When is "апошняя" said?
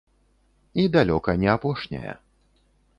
1.57-2.19